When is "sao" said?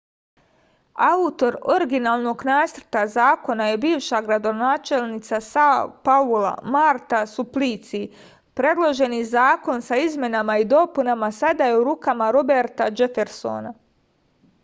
5.49-5.83